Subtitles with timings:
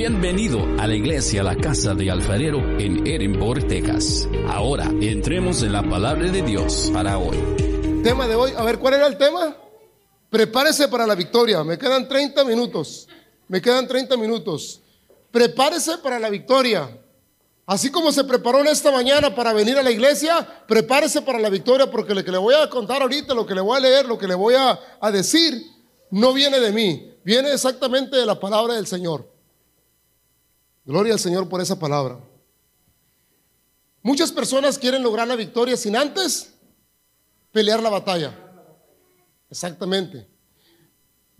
[0.00, 4.26] Bienvenido a la iglesia La Casa de Alfarero en Edinburgh, Texas.
[4.48, 7.36] Ahora entremos en la palabra de Dios para hoy.
[8.02, 9.54] Tema de hoy, a ver, ¿cuál era el tema?
[10.30, 11.62] Prepárese para la victoria.
[11.64, 13.08] Me quedan 30 minutos.
[13.46, 14.80] Me quedan 30 minutos.
[15.30, 16.88] Prepárese para la victoria.
[17.66, 21.50] Así como se preparó en esta mañana para venir a la iglesia, prepárese para la
[21.50, 24.06] victoria porque lo que le voy a contar ahorita, lo que le voy a leer,
[24.06, 25.62] lo que le voy a, a decir,
[26.10, 29.29] no viene de mí, viene exactamente de la palabra del Señor.
[30.90, 32.18] Gloria al Señor por esa palabra.
[34.02, 36.52] Muchas personas quieren lograr la victoria sin antes
[37.52, 38.36] pelear la batalla.
[39.48, 40.26] Exactamente.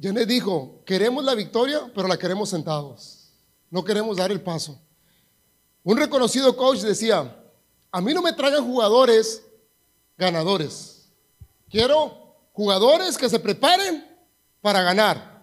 [0.01, 3.33] Janet dijo, queremos la victoria, pero la queremos sentados.
[3.71, 4.81] No queremos dar el paso.
[5.83, 7.37] Un reconocido coach decía,
[7.91, 9.43] a mí no me traigan jugadores
[10.17, 11.09] ganadores.
[11.69, 14.07] Quiero jugadores que se preparen
[14.61, 15.43] para ganar.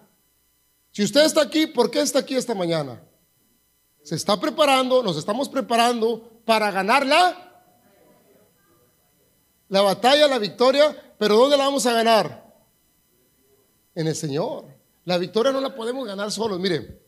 [0.92, 3.02] Si usted está aquí, ¿por qué está aquí esta mañana?
[4.08, 7.62] Se está preparando, nos estamos preparando para ganarla
[9.68, 12.54] la batalla, la victoria, pero ¿dónde la vamos a ganar?
[13.94, 14.64] En el Señor.
[15.04, 16.58] La victoria no la podemos ganar solos.
[16.58, 17.02] Mire,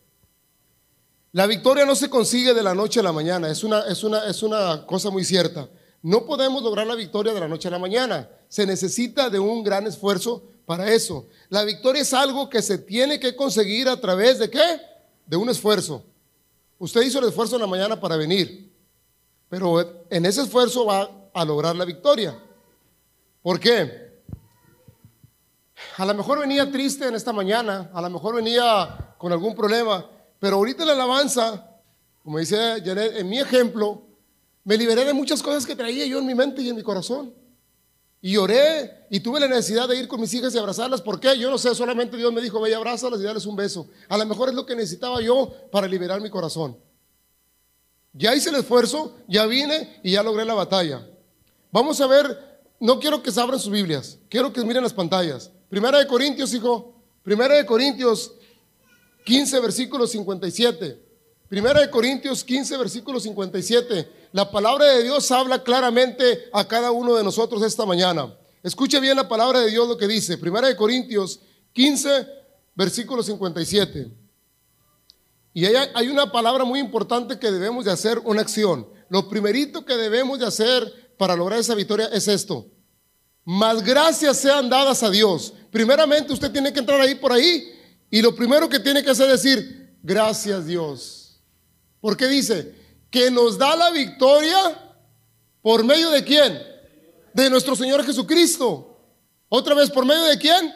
[1.32, 3.48] la victoria no se consigue de la noche a la mañana.
[3.48, 5.70] Es una, es una, es una cosa muy cierta.
[6.02, 8.28] No podemos lograr la victoria de la noche a la mañana.
[8.50, 11.28] Se necesita de un gran esfuerzo para eso.
[11.48, 14.82] La victoria es algo que se tiene que conseguir a través de qué?
[15.24, 16.04] De un esfuerzo.
[16.80, 18.72] Usted hizo el esfuerzo en la mañana para venir,
[19.50, 22.42] pero en ese esfuerzo va a lograr la victoria.
[23.42, 24.22] ¿Por qué?
[25.98, 30.08] A lo mejor venía triste en esta mañana, a lo mejor venía con algún problema,
[30.38, 31.70] pero ahorita en la alabanza,
[32.22, 34.06] como dice Janet, en mi ejemplo,
[34.64, 37.34] me liberé de muchas cosas que traía yo en mi mente y en mi corazón.
[38.22, 41.00] Y lloré y tuve la necesidad de ir con mis hijas y abrazarlas.
[41.00, 41.38] ¿Por qué?
[41.38, 43.88] Yo no sé, solamente Dios me dijo, ve y abrázalas y dales un beso.
[44.08, 46.76] A lo mejor es lo que necesitaba yo para liberar mi corazón.
[48.12, 51.06] Ya hice el esfuerzo, ya vine y ya logré la batalla.
[51.72, 52.50] Vamos a ver
[52.80, 55.50] no quiero que se abran sus Biblias, quiero que miren las pantallas.
[55.68, 56.94] Primera de Corintios, hijo.
[57.22, 58.32] Primera de Corintios
[59.26, 60.98] 15, versículo 57.
[61.46, 64.10] Primera de Corintios 15, versículo 57.
[64.32, 68.32] La palabra de Dios habla claramente a cada uno de nosotros esta mañana.
[68.62, 70.38] Escuche bien la palabra de Dios lo que dice.
[70.38, 71.40] Primera de Corintios
[71.72, 72.26] 15,
[72.74, 74.08] versículo 57.
[75.52, 78.86] Y hay una palabra muy importante que debemos de hacer una acción.
[79.08, 82.66] Lo primerito que debemos de hacer para lograr esa victoria es esto.
[83.44, 85.52] Más gracias sean dadas a Dios.
[85.72, 87.68] Primeramente usted tiene que entrar ahí por ahí
[88.10, 91.40] y lo primero que tiene que hacer es decir, gracias Dios.
[92.00, 92.74] Porque dice,
[93.10, 94.94] que nos da la victoria
[95.62, 96.62] por medio de quién?
[97.34, 98.96] De nuestro Señor Jesucristo.
[99.48, 100.74] Otra vez, ¿por medio de quién?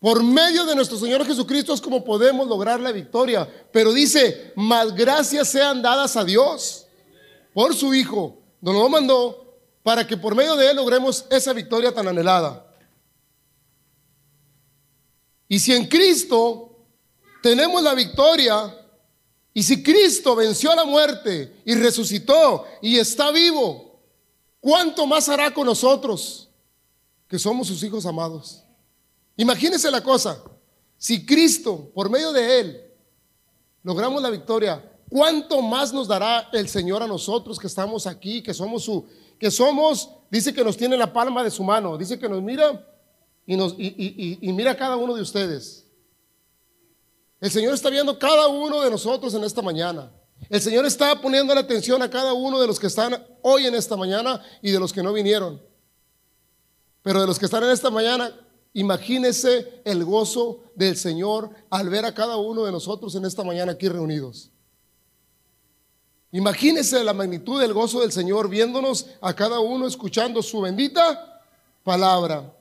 [0.00, 3.46] Por medio de nuestro Señor Jesucristo es como podemos lograr la victoria.
[3.70, 6.86] Pero dice, más gracias sean dadas a Dios
[7.52, 8.38] por su Hijo.
[8.62, 12.66] Nos lo mandó para que por medio de Él logremos esa victoria tan anhelada.
[15.48, 16.69] Y si en Cristo
[17.42, 18.76] tenemos la victoria,
[19.52, 24.00] y si Cristo venció a la muerte y resucitó y está vivo,
[24.60, 26.48] ¿cuánto más hará con nosotros
[27.28, 28.62] que somos sus hijos amados?
[29.36, 30.42] Imagínense la cosa,
[30.96, 32.84] si Cristo, por medio de Él,
[33.82, 38.54] logramos la victoria, ¿cuánto más nos dará el Señor a nosotros que estamos aquí, que
[38.54, 39.06] somos su,
[39.38, 42.86] que somos, dice que nos tiene la palma de su mano, dice que nos mira
[43.46, 45.86] y, nos, y, mira a cada uno de ustedes.
[47.40, 50.10] El Señor está viendo cada uno de nosotros en esta mañana.
[50.48, 53.74] El Señor está poniendo la atención a cada uno de los que están hoy en
[53.74, 55.62] esta mañana y de los que no vinieron.
[57.02, 58.34] Pero de los que están en esta mañana,
[58.72, 63.72] Imagínese el gozo del Señor al ver a cada uno de nosotros en esta mañana
[63.72, 64.50] aquí reunidos.
[66.32, 71.42] Imagínese la magnitud del gozo del Señor viéndonos a cada uno escuchando su bendita
[71.82, 72.56] palabra.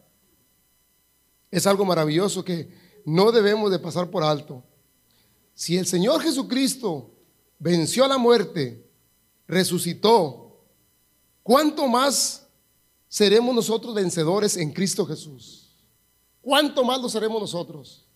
[1.52, 2.74] Es algo maravilloso que
[3.06, 4.64] no debemos de pasar por alto.
[5.60, 7.12] Si el Señor Jesucristo
[7.60, 8.90] venció a la muerte,
[9.46, 10.64] resucitó,
[11.44, 12.48] ¿cuánto más
[13.10, 15.76] seremos nosotros vencedores en Cristo Jesús?
[16.40, 18.08] ¿cuánto más lo seremos nosotros?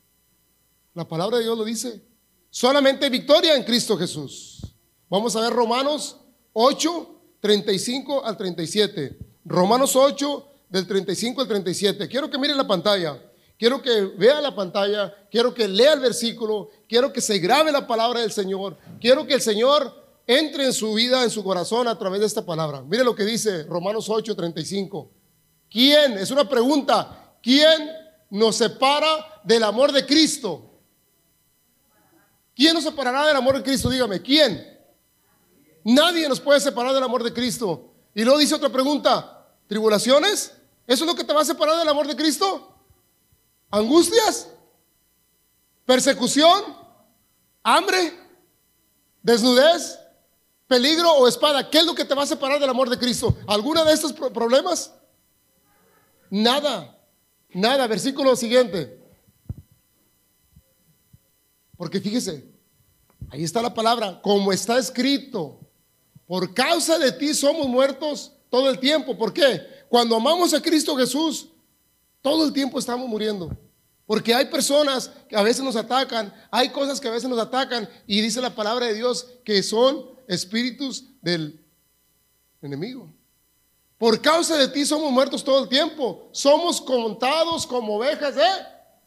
[0.94, 2.02] La palabra de Dios lo dice.
[2.50, 4.62] Solamente victoria en Cristo Jesús.
[5.10, 6.22] Vamos a ver Romanos
[6.54, 9.20] 8, 35 al 37.
[9.44, 12.08] Romanos 8, del 35 al 37.
[12.08, 13.22] Quiero que mire la pantalla.
[13.64, 15.16] Quiero que vea la pantalla.
[15.32, 16.70] Quiero que lea el versículo.
[16.86, 18.78] Quiero que se grabe la palabra del Señor.
[19.00, 22.46] Quiero que el Señor entre en su vida, en su corazón a través de esta
[22.46, 22.82] palabra.
[22.82, 25.10] Mire lo que dice Romanos 8, 35.
[25.72, 26.18] ¿Quién?
[26.18, 27.38] Es una pregunta.
[27.42, 27.90] ¿Quién
[28.32, 30.82] nos separa del amor de Cristo?
[32.54, 33.90] ¿Quién nos separará del amor de Cristo?
[33.90, 34.78] Dígame, ¿quién?
[35.86, 37.94] Nadie nos puede separar del amor de Cristo.
[38.14, 40.52] Y luego dice otra pregunta, ¿tribulaciones?
[40.86, 42.72] ¿Eso es lo que te va a separar del amor de Cristo?
[43.74, 44.50] ¿Angustias?
[45.84, 46.78] ¿Persecución?
[47.64, 48.14] ¿Hambre?
[49.24, 49.98] ¿Desnudez?
[50.68, 51.68] ¿Peligro o espada?
[51.68, 53.36] ¿Qué es lo que te va a separar del amor de Cristo?
[53.48, 54.94] ¿Alguna de estos problemas?
[56.30, 56.96] Nada,
[57.50, 57.88] nada.
[57.88, 59.02] Versículo siguiente.
[61.76, 62.48] Porque fíjese,
[63.32, 65.60] ahí está la palabra, como está escrito,
[66.28, 69.18] por causa de ti somos muertos todo el tiempo.
[69.18, 69.66] ¿Por qué?
[69.90, 71.48] Cuando amamos a Cristo Jesús,
[72.22, 73.63] todo el tiempo estamos muriendo.
[74.06, 77.90] Porque hay personas que a veces nos atacan, hay cosas que a veces nos atacan
[78.06, 81.60] y dice la palabra de Dios que son espíritus del
[82.62, 83.14] enemigo.
[83.98, 86.28] Por causa de ti somos muertos todo el tiempo.
[86.34, 88.50] Somos contados como ovejas de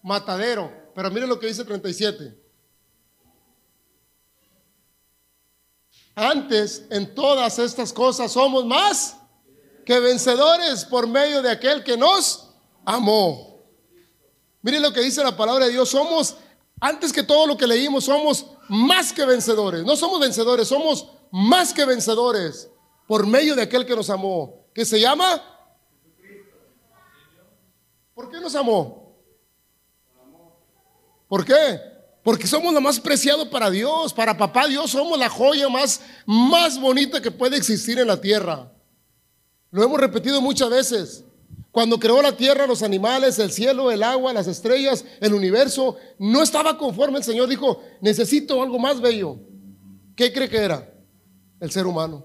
[0.02, 0.72] matadero.
[0.94, 2.34] Pero mire lo que dice 37.
[6.14, 9.18] Antes, en todas estas cosas somos más
[9.84, 12.48] que vencedores por medio de aquel que nos
[12.86, 13.55] amó.
[14.66, 15.90] Miren lo que dice la palabra de Dios.
[15.90, 16.38] Somos,
[16.80, 19.84] antes que todo lo que leímos, somos más que vencedores.
[19.84, 22.68] No somos vencedores, somos más que vencedores
[23.06, 24.66] por medio de aquel que nos amó.
[24.74, 25.40] ¿Qué se llama?
[28.12, 29.16] ¿Por qué nos amó?
[31.28, 31.80] ¿Por qué?
[32.24, 36.80] Porque somos lo más preciado para Dios, para papá Dios somos la joya más, más
[36.80, 38.72] bonita que puede existir en la tierra.
[39.70, 41.24] Lo hemos repetido muchas veces.
[41.76, 46.42] Cuando creó la tierra, los animales, el cielo, el agua, las estrellas, el universo, no
[46.42, 47.18] estaba conforme.
[47.18, 49.36] El Señor dijo, necesito algo más bello.
[50.16, 50.90] ¿Qué cree que era?
[51.60, 52.24] El ser humano.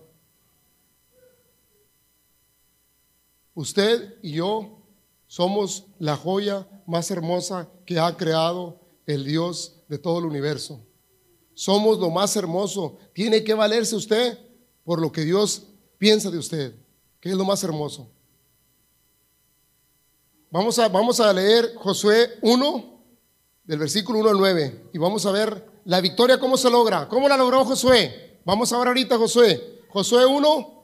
[3.53, 4.85] Usted y yo
[5.27, 10.81] somos la joya más hermosa que ha creado el Dios de todo el universo.
[11.55, 12.99] Somos lo más hermoso.
[13.11, 14.39] Tiene que valerse usted
[14.85, 16.73] por lo que Dios piensa de usted,
[17.19, 18.09] que es lo más hermoso.
[20.51, 20.79] Vamos
[21.21, 22.99] a, leer Josué 1,
[23.63, 27.07] del versículo 1 al 9, y vamos a ver la victoria, cómo se logra.
[27.07, 28.41] ¿Cómo la logró Josué?
[28.43, 29.79] Vamos a ver ahorita Josué.
[29.87, 30.83] Josué 1,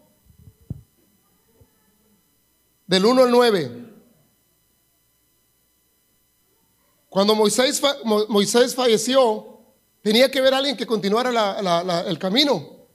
[2.87, 3.85] del 1 al 9.
[7.09, 9.59] Cuando Moisés, falleció,
[10.01, 12.85] tenía que ver alguien que continuara el camino.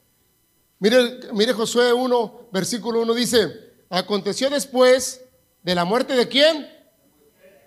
[0.78, 5.21] Mire, mire Josué 1, versículo 1 dice, aconteció después
[5.62, 6.68] de la muerte de quién?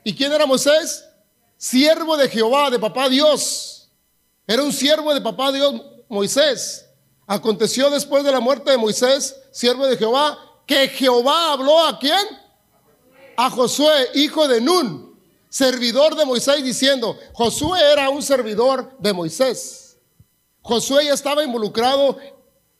[0.03, 1.05] ¿Y quién era Moisés?
[1.57, 3.89] Siervo de Jehová, de papá Dios.
[4.47, 6.85] Era un siervo de papá Dios, Moisés.
[7.25, 10.37] Aconteció después de la muerte de Moisés, siervo de Jehová,
[10.67, 12.25] que Jehová habló a quién?
[13.37, 15.05] A Josué, hijo de Nun
[15.55, 19.97] servidor de Moisés, diciendo, Josué era un servidor de Moisés.
[20.61, 22.17] Josué ya estaba involucrado,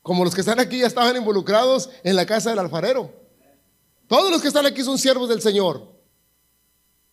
[0.01, 3.13] como los que están aquí ya estaban involucrados en la casa del alfarero.
[4.07, 5.94] Todos los que están aquí son siervos del Señor.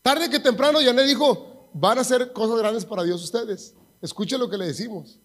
[0.03, 3.75] Tarde que temprano, Yané dijo, van a hacer cosas grandes para Dios ustedes.
[4.01, 5.19] Escuche lo que le decimos.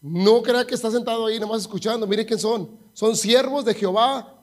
[0.00, 2.06] No crea que está sentado ahí nomás escuchando.
[2.06, 2.78] Mire quién son.
[2.92, 4.34] Son siervos de Jehová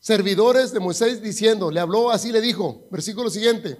[0.00, 3.78] servidores de Moisés diciendo, le habló así, le dijo, versículo siguiente,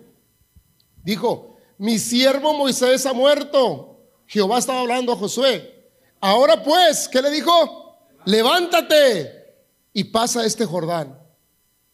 [1.02, 4.00] dijo, mi siervo Moisés ha muerto.
[4.26, 5.90] Jehová estaba hablando a Josué.
[6.20, 7.96] Ahora pues, ¿qué le dijo?
[8.24, 9.56] Levántate
[9.92, 11.18] y pasa este Jordán.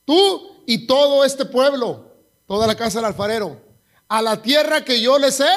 [0.05, 2.13] Tú y todo este pueblo,
[2.47, 3.61] toda la casa del alfarero,
[4.09, 5.55] a la tierra que yo les he,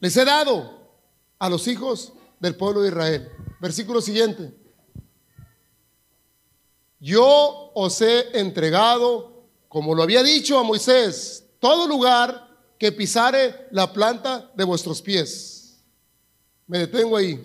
[0.00, 0.78] les he dado
[1.38, 3.32] a los hijos del pueblo de Israel.
[3.60, 4.54] Versículo siguiente
[7.00, 13.92] yo os he entregado, como lo había dicho a Moisés, todo lugar que pisare la
[13.92, 15.80] planta de vuestros pies.
[16.66, 17.40] Me detengo ahí.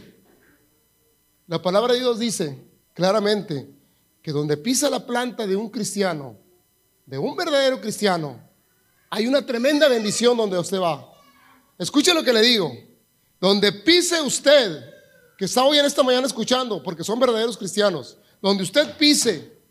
[1.48, 3.70] La palabra de Dios dice claramente
[4.24, 6.38] que donde pisa la planta de un cristiano,
[7.06, 8.39] de un verdadero cristiano,
[9.10, 11.13] hay una tremenda bendición donde usted va.
[11.77, 12.72] Escuche lo que le digo.
[13.39, 14.82] Donde pise usted,
[15.38, 19.62] que está hoy en esta mañana escuchando, porque son verdaderos cristianos, donde usted pise,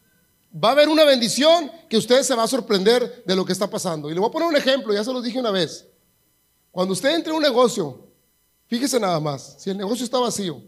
[0.62, 3.71] va a haber una bendición que usted se va a sorprender de lo que está
[3.71, 4.11] pasando.
[4.11, 5.87] Y le voy a poner un ejemplo, ya se lo dije una vez.
[6.71, 8.06] Cuando usted entre en un negocio,
[8.66, 10.62] fíjese nada más, si el negocio está vacío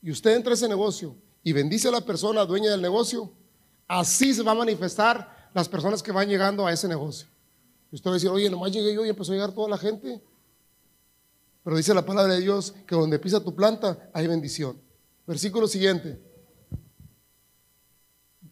[0.00, 3.30] y usted entra a ese negocio y bendice a la persona dueña del negocio,
[3.86, 7.28] así se va a manifestar las personas que van llegando a ese negocio.
[7.92, 10.20] Usted va a decir, oye, nomás llegué yo y empezó a llegar toda la gente.
[11.62, 14.80] Pero dice la palabra de Dios que donde pisa tu planta hay bendición.
[15.26, 16.20] Versículo siguiente.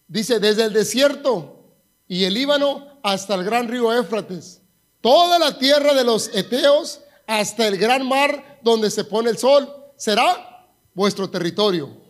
[0.07, 1.65] Dice, desde el desierto
[2.07, 4.61] y el Líbano hasta el gran río Éfrates,
[5.01, 9.75] toda la tierra de los Eteos hasta el gran mar donde se pone el sol,
[9.97, 12.02] será vuestro territorio.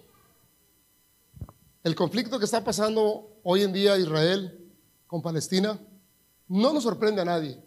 [1.83, 4.71] El conflicto que está pasando hoy en día Israel
[5.09, 5.81] con Palestina
[6.47, 7.61] no nos sorprende a nadie.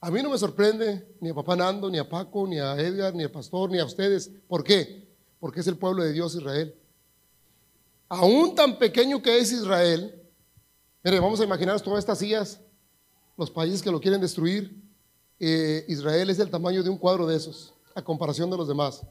[0.00, 3.14] A mí no me sorprende ni a papá Nando, ni a Paco, ni a Edgar,
[3.14, 4.30] ni a Pastor, ni a ustedes.
[4.48, 5.06] ¿Por qué?
[5.38, 6.74] Porque es el pueblo de Dios Israel.
[8.08, 10.18] Aún tan pequeño que es Israel,
[11.04, 12.62] mire, vamos a imaginar todas estas sillas,
[13.36, 14.74] los países que lo quieren destruir.
[15.38, 19.02] Eh, Israel es del tamaño de un cuadro de esos, a comparación de los demás.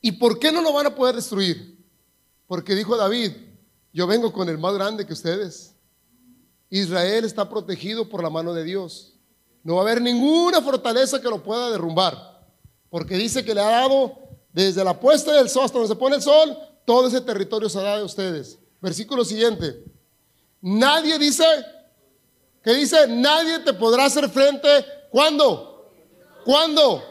[0.00, 1.77] ¿Y por qué no lo van a poder destruir?
[2.48, 3.30] Porque dijo David,
[3.92, 5.76] yo vengo con el más grande que ustedes.
[6.70, 9.14] Israel está protegido por la mano de Dios.
[9.62, 12.16] No va a haber ninguna fortaleza que lo pueda derrumbar.
[12.90, 14.18] Porque dice que le ha dado
[14.52, 17.78] desde la puesta del sol hasta donde se pone el sol, todo ese territorio se
[17.78, 18.58] ha dado a ustedes.
[18.80, 19.84] Versículo siguiente.
[20.60, 21.44] Nadie dice,
[22.62, 24.68] que dice, nadie te podrá hacer frente.
[25.10, 25.92] ¿Cuándo?
[26.44, 27.02] ¿Cuándo?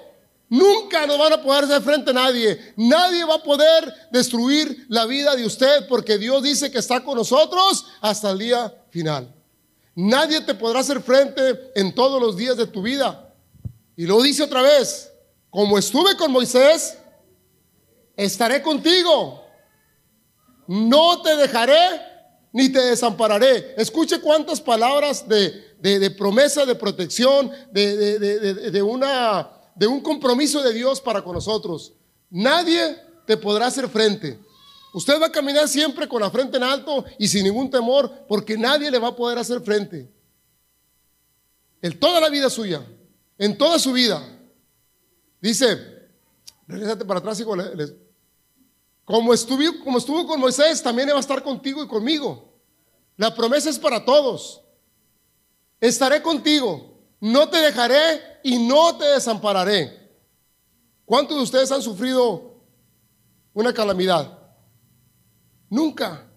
[0.50, 2.74] Nunca nos van a poder hacer frente a nadie.
[2.78, 7.18] Nadie va a poder destruir la vida de usted porque Dios dice que está con
[7.18, 9.34] nosotros hasta el día final.
[9.96, 13.34] Nadie te podrá hacer frente en todos los días de tu vida.
[13.96, 15.12] Y lo dice otra vez,
[15.50, 16.98] como estuve con Moisés,
[18.16, 19.44] estaré contigo.
[20.68, 22.02] No te dejaré
[22.54, 23.74] ni te desampararé.
[23.78, 31.24] Escuche cuántas palabras de, promesa, de protección, de, una, de un compromiso de Dios para
[31.24, 31.94] con nosotros.
[32.30, 34.40] Nadie te podrá hacer frente.
[34.94, 38.58] Usted va a caminar siempre con la frente en alto y sin ningún temor porque
[38.58, 40.12] nadie le va a poder hacer frente.
[41.82, 42.84] En toda la vida suya,
[43.38, 44.24] en toda su vida.
[45.40, 45.78] Dice,
[46.68, 47.44] regresate para atrás.
[49.06, 52.52] Como estuvo, como estuvo con Moisés, también va a estar contigo y conmigo.
[53.16, 54.62] La promesa es para todos.
[55.80, 60.08] Estaré contigo, no te dejaré y no te desampararé.
[61.06, 62.62] ¿Cuántos de ustedes han sufrido
[63.54, 64.38] una calamidad?
[65.70, 66.30] Nunca.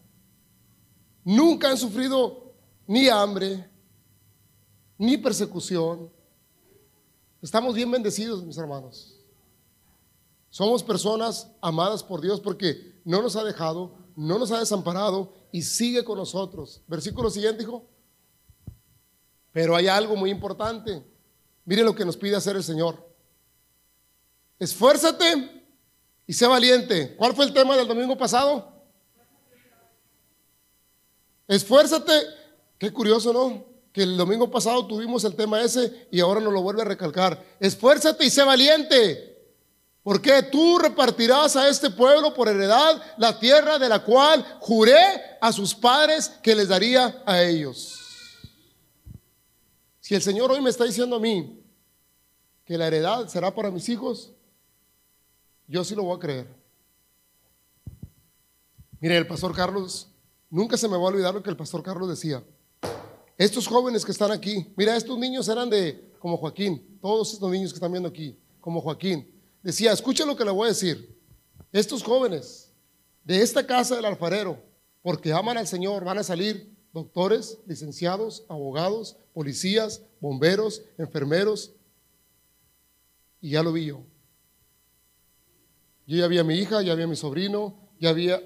[1.24, 2.54] Nunca han sufrido
[2.86, 3.68] ni hambre,
[4.96, 6.10] ni persecución.
[7.42, 9.16] Estamos bien bendecidos, mis hermanos.
[10.48, 15.62] Somos personas amadas por Dios porque no nos ha dejado, no nos ha desamparado y
[15.62, 16.82] sigue con nosotros.
[16.88, 17.88] Versículo siguiente, hijo.
[19.52, 21.04] Pero hay algo muy importante.
[21.64, 23.08] Mire lo que nos pide hacer el Señor.
[24.58, 25.64] Esfuérzate
[26.26, 27.16] y sé valiente.
[27.16, 28.72] ¿Cuál fue el tema del domingo pasado?
[31.48, 32.12] Esfuérzate.
[32.78, 33.64] Qué curioso, ¿no?
[33.92, 37.42] Que el domingo pasado tuvimos el tema ese y ahora nos lo vuelve a recalcar.
[37.58, 39.30] Esfuérzate y sé valiente.
[40.02, 45.52] Porque tú repartirás a este pueblo por heredad la tierra de la cual juré a
[45.52, 47.99] sus padres que les daría a ellos.
[50.10, 51.62] Si el Señor hoy me está diciendo a mí
[52.64, 54.32] que la heredad será para mis hijos,
[55.68, 56.48] yo sí lo voy a creer.
[58.98, 60.08] Mire, el pastor Carlos
[60.50, 62.42] Nunca se me va a olvidar lo que el pastor Carlos decía.
[63.38, 67.70] Estos jóvenes que están aquí, mira, estos niños eran de como Joaquín, todos estos niños
[67.70, 69.30] que están viendo aquí, como Joaquín.
[69.62, 71.16] Decía, escucha lo que le voy a decir.
[71.70, 72.72] Estos jóvenes
[73.22, 74.60] de esta casa del alfarero,
[75.02, 81.72] porque aman al Señor, van a salir doctores, licenciados, abogados, policías, bomberos, enfermeros.
[83.40, 84.02] Y ya lo vi yo.
[86.06, 88.42] Yo ya había mi hija, ya había mi sobrino, ya había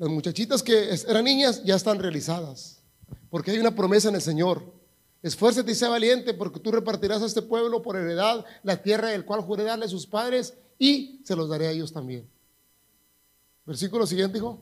[0.00, 2.80] las muchachitas que eran niñas ya están realizadas,
[3.28, 4.64] porque hay una promesa en el Señor.
[5.22, 9.26] Esfuérzate y sea valiente, porque tú repartirás a este pueblo por heredad la tierra del
[9.26, 12.26] cual juré darle a sus padres y se los daré a ellos también.
[13.66, 14.58] Versículo siguiente, hijo.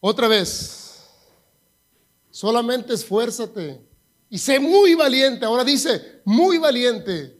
[0.00, 1.04] Otra vez,
[2.30, 3.80] solamente esfuérzate
[4.30, 5.44] y sé muy valiente.
[5.44, 7.38] Ahora dice, muy valiente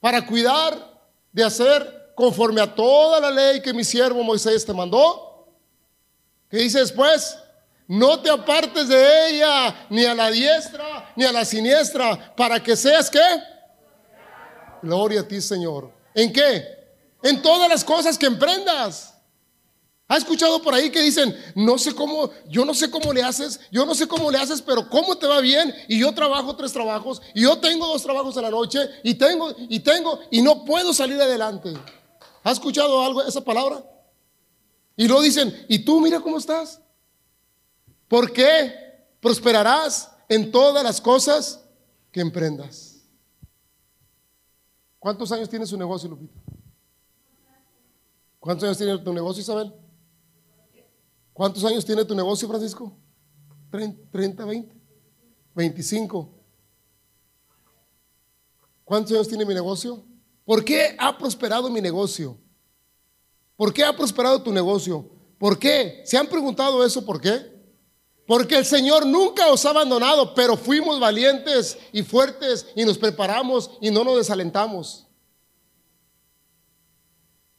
[0.00, 1.00] para cuidar
[1.32, 5.48] de hacer conforme a toda la ley que mi siervo Moisés te mandó.
[6.48, 7.36] ¿Qué dice después?
[7.88, 12.76] No te apartes de ella, ni a la diestra, ni a la siniestra, para que
[12.76, 13.18] seas qué?
[14.82, 15.90] Gloria a ti, Señor.
[16.14, 16.64] ¿En qué?
[17.22, 19.11] En todas las cosas que emprendas.
[20.12, 23.58] ¿Ha escuchado por ahí que dicen, no sé cómo, yo no sé cómo le haces,
[23.70, 25.74] yo no sé cómo le haces, pero cómo te va bien?
[25.88, 29.54] Y yo trabajo tres trabajos, y yo tengo dos trabajos en la noche, y tengo,
[29.56, 31.72] y tengo, y no puedo salir adelante.
[32.42, 33.82] ¿Has escuchado algo esa palabra?
[34.98, 36.78] Y lo dicen, ¿y tú mira cómo estás?
[38.06, 41.64] ¿Por qué prosperarás en todas las cosas
[42.10, 42.98] que emprendas?
[44.98, 46.38] ¿Cuántos años tiene su negocio, Lupita?
[48.38, 49.72] ¿Cuántos años tiene tu negocio, Isabel?
[51.42, 52.96] ¿Cuántos años tiene tu negocio, Francisco?
[53.72, 54.76] 30, 20,
[55.56, 56.30] 25.
[58.84, 60.04] ¿Cuántos años tiene mi negocio?
[60.44, 62.38] ¿Por qué ha prosperado mi negocio?
[63.56, 65.10] ¿Por qué ha prosperado tu negocio?
[65.36, 66.04] ¿Por qué?
[66.06, 67.44] ¿Se han preguntado eso por qué?
[68.24, 73.68] Porque el Señor nunca os ha abandonado, pero fuimos valientes y fuertes y nos preparamos
[73.80, 75.08] y no nos desalentamos.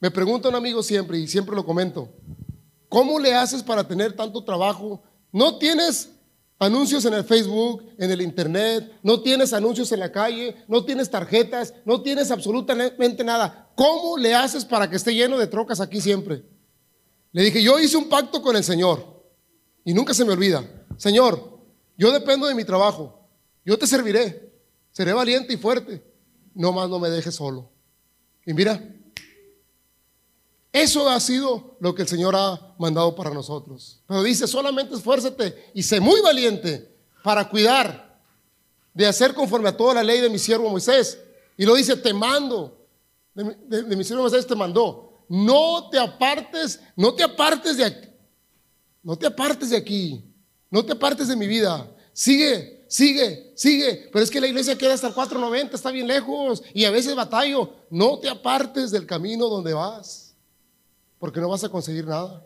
[0.00, 2.08] Me pregunta un amigo siempre y siempre lo comento,
[2.94, 5.02] ¿cómo le haces para tener tanto trabajo?
[5.32, 6.10] ¿No tienes
[6.60, 11.10] anuncios en el Facebook, en el Internet, no tienes anuncios en la calle, no tienes
[11.10, 13.68] tarjetas, no tienes absolutamente nada?
[13.74, 16.44] ¿Cómo le haces para que esté lleno de trocas aquí siempre?
[17.32, 19.24] Le dije, yo hice un pacto con el Señor.
[19.84, 20.64] Y nunca se me olvida,
[20.96, 21.58] Señor,
[21.98, 23.28] yo dependo de mi trabajo,
[23.64, 24.54] yo te serviré,
[24.92, 26.00] seré valiente y fuerte,
[26.54, 27.72] no más no me dejes solo.
[28.46, 28.80] Y mira,
[30.74, 34.02] eso ha sido lo que el Señor ha mandado para nosotros.
[34.06, 38.20] Pero dice, solamente esfuérzate y sé muy valiente para cuidar
[38.92, 41.18] de hacer conforme a toda la ley de mi siervo Moisés.
[41.56, 42.86] Y lo dice, te mando,
[43.32, 45.24] de, de mi siervo Moisés te mandó.
[45.30, 48.14] No te apartes, no te apartes de aquí
[49.04, 50.24] no te apartes de aquí,
[50.70, 51.86] no te apartes de mi vida.
[52.14, 54.08] Sigue, sigue, sigue.
[54.10, 57.14] Pero es que la iglesia queda hasta el 490, está bien lejos y a veces
[57.14, 57.74] batallo.
[57.90, 60.23] No te apartes del camino donde vas,
[61.18, 62.44] porque no vas a conseguir nada.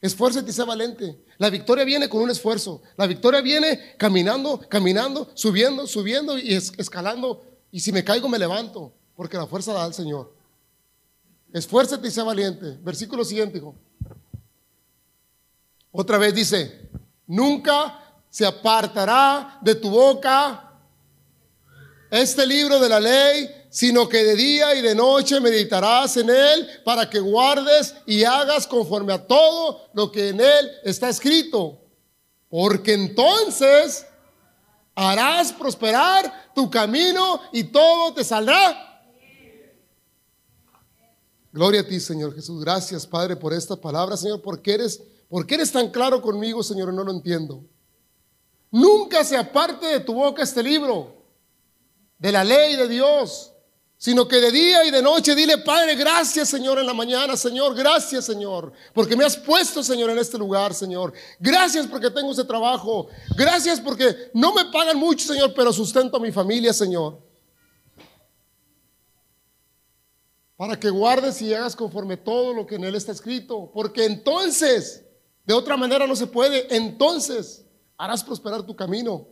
[0.00, 1.18] Esfuérzate y sé valente.
[1.38, 2.82] La victoria viene con un esfuerzo.
[2.96, 7.44] La victoria viene caminando, caminando, subiendo, subiendo y escalando.
[7.70, 10.34] Y si me caigo, me levanto, porque la fuerza da al Señor.
[11.52, 12.78] Esfuérzate y sé valiente.
[12.82, 13.74] Versículo siguiente, hijo.
[15.92, 16.88] Otra vez dice,
[17.26, 20.70] nunca se apartará de tu boca
[22.10, 26.68] este libro de la ley, sino que de día y de noche meditarás en él
[26.84, 31.80] para que guardes y hagas conforme a todo lo que en él está escrito.
[32.48, 34.04] Porque entonces
[34.94, 38.88] harás prosperar tu camino y todo te saldrá.
[41.52, 42.60] Gloria a ti, Señor Jesús.
[42.60, 46.92] Gracias, Padre, por esta palabra, Señor, porque eres ¿Por qué eres tan claro conmigo, Señor?
[46.92, 47.64] No lo entiendo.
[48.68, 51.22] Nunca se aparte de tu boca este libro,
[52.18, 53.49] de la ley de Dios,
[54.00, 57.74] sino que de día y de noche dile, Padre, gracias, Señor, en la mañana, Señor,
[57.74, 61.12] gracias, Señor, porque me has puesto, Señor, en este lugar, Señor.
[61.38, 63.08] Gracias porque tengo ese trabajo.
[63.36, 67.20] Gracias porque no me pagan mucho, Señor, pero sustento a mi familia, Señor.
[70.56, 75.04] Para que guardes y hagas conforme todo lo que en él está escrito, porque entonces
[75.44, 76.74] de otra manera no se puede.
[76.74, 77.66] Entonces
[77.98, 79.28] harás prosperar tu camino.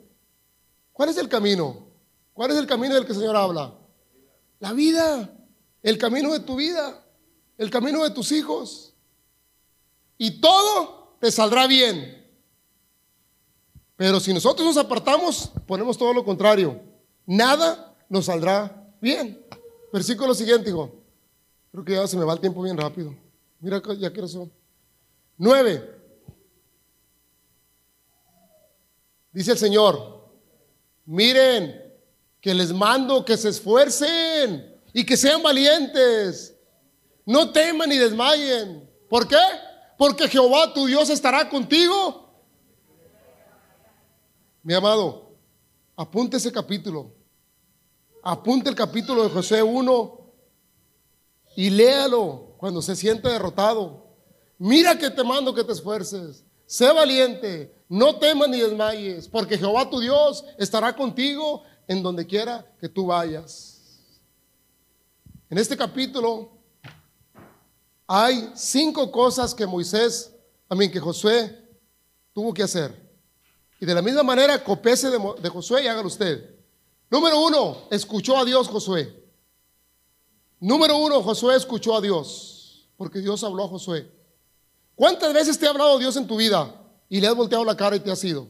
[0.92, 1.86] ¿Cuál es el camino?
[2.34, 3.77] ¿Cuál es el camino del que el Señor habla?
[4.60, 5.32] La vida,
[5.82, 7.04] el camino de tu vida,
[7.56, 8.94] el camino de tus hijos.
[10.16, 12.26] Y todo te saldrá bien.
[13.96, 16.80] Pero si nosotros nos apartamos, ponemos todo lo contrario.
[17.26, 19.44] Nada nos saldrá bien.
[19.92, 20.92] Versículo siguiente, hijo.
[21.72, 23.14] Creo que ya se me va el tiempo bien rápido.
[23.60, 24.52] Mira, ya quiero son.
[25.36, 25.96] Nueve.
[29.32, 30.30] Dice el Señor,
[31.04, 31.87] miren
[32.40, 36.54] que les mando que se esfuercen y que sean valientes.
[37.24, 38.88] No teman ni desmayen.
[39.08, 39.36] ¿Por qué?
[39.96, 42.28] Porque Jehová tu Dios estará contigo.
[44.62, 45.32] Mi amado,
[45.96, 47.12] apunte ese capítulo.
[48.22, 50.18] Apunte el capítulo de José 1
[51.56, 54.06] y léalo cuando se siente derrotado.
[54.58, 56.44] Mira que te mando que te esfuerces.
[56.66, 62.64] Sé valiente, no temas ni desmayes, porque Jehová tu Dios estará contigo en donde quiera
[62.78, 63.80] que tú vayas.
[65.50, 66.50] En este capítulo
[68.06, 70.32] hay cinco cosas que Moisés,
[70.70, 71.66] mí que Josué
[72.34, 73.08] tuvo que hacer.
[73.80, 76.54] Y de la misma manera, copese de, de Josué y hágalo usted.
[77.10, 79.24] Número uno, escuchó a Dios Josué.
[80.60, 84.10] Número uno, Josué escuchó a Dios, porque Dios habló a Josué.
[84.94, 86.74] ¿Cuántas veces te ha hablado Dios en tu vida
[87.08, 88.48] y le has volteado la cara y te has ido?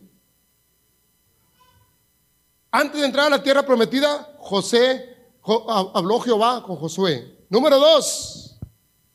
[2.70, 7.46] Antes de entrar a la tierra prometida, José habló Jehová con Josué.
[7.48, 8.58] Número dos,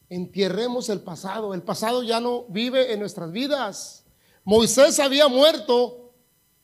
[0.10, 1.54] entierremos el pasado.
[1.54, 4.06] El pasado ya no vive en nuestras vidas.
[4.44, 6.14] Moisés había muerto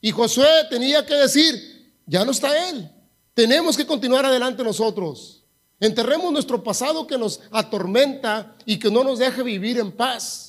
[0.01, 2.89] y Josué tenía que decir, ya no está él.
[3.35, 5.43] Tenemos que continuar adelante nosotros.
[5.79, 10.48] Enterremos nuestro pasado que nos atormenta y que no nos deja vivir en paz.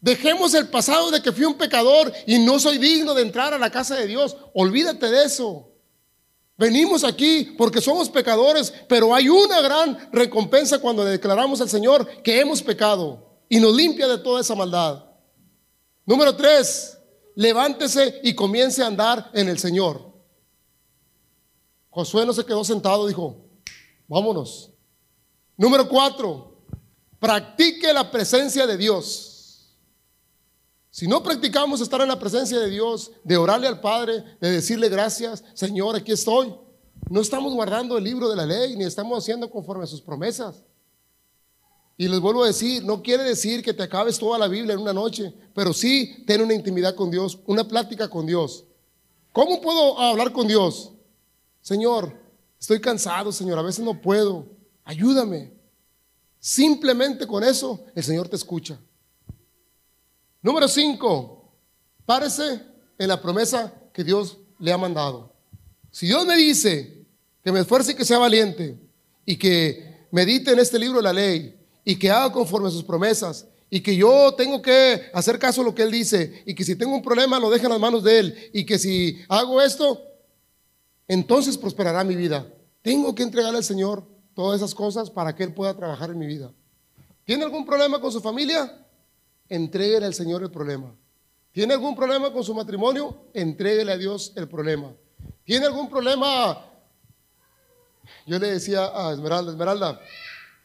[0.00, 3.58] Dejemos el pasado de que fui un pecador y no soy digno de entrar a
[3.58, 4.36] la casa de Dios.
[4.54, 5.70] Olvídate de eso.
[6.56, 12.40] Venimos aquí porque somos pecadores, pero hay una gran recompensa cuando declaramos al Señor que
[12.40, 15.04] hemos pecado y nos limpia de toda esa maldad.
[16.06, 16.98] Número tres,
[17.34, 20.12] levántese y comience a andar en el Señor.
[21.90, 23.36] Josué no se quedó sentado, dijo,
[24.06, 24.70] vámonos.
[25.56, 26.62] Número cuatro,
[27.18, 29.29] practique la presencia de Dios.
[30.90, 34.88] Si no practicamos estar en la presencia de Dios, de orarle al Padre, de decirle
[34.88, 36.52] gracias, Señor, aquí estoy,
[37.08, 40.64] no estamos guardando el libro de la ley, ni estamos haciendo conforme a sus promesas.
[41.96, 44.80] Y les vuelvo a decir, no quiere decir que te acabes toda la Biblia en
[44.80, 48.64] una noche, pero sí ten una intimidad con Dios, una plática con Dios.
[49.32, 50.92] ¿Cómo puedo hablar con Dios?
[51.60, 52.18] Señor,
[52.58, 54.46] estoy cansado, Señor, a veces no puedo.
[54.84, 55.52] Ayúdame.
[56.38, 58.80] Simplemente con eso el Señor te escucha.
[60.42, 61.52] Número cinco,
[62.06, 62.62] párese
[62.98, 65.32] en la promesa que Dios le ha mandado.
[65.90, 67.04] Si Dios me dice
[67.44, 68.78] que me esfuerce y que sea valiente
[69.26, 73.46] y que medite en este libro la ley y que haga conforme a sus promesas
[73.68, 76.74] y que yo tengo que hacer caso a lo que Él dice y que si
[76.74, 80.02] tengo un problema lo deje en las manos de Él y que si hago esto,
[81.06, 82.46] entonces prosperará mi vida.
[82.82, 86.26] Tengo que entregarle al Señor todas esas cosas para que Él pueda trabajar en mi
[86.26, 86.50] vida.
[87.24, 88.86] ¿Tiene algún problema con su familia?
[89.50, 90.94] Entréguele al Señor el problema.
[91.52, 93.24] ¿Tiene algún problema con su matrimonio?
[93.34, 94.94] Entréguele a Dios el problema.
[95.44, 96.64] ¿Tiene algún problema?
[98.26, 100.00] Yo le decía a Esmeralda, Esmeralda,